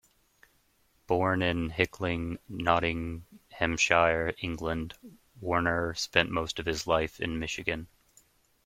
[1.05, 4.95] Born in Hickling, Nottinghamshire, England,
[5.39, 7.87] Warner spent most of his life in Michigan.